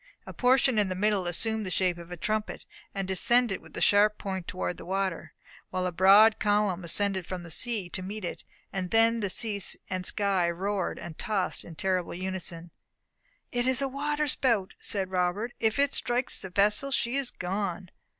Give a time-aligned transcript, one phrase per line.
[0.25, 2.65] A portion in the middle assumed the shape of a trumpet,
[2.95, 5.31] and descended with the sharp point toward the water;
[5.69, 8.43] while a broad column ascended from the sea to meet it;
[8.73, 9.61] and then sea
[9.91, 12.71] and sky roared and tossed in terrible unison.
[13.51, 17.91] "It is a water spout!" said Robert, "if it strikes the vessel she is gone.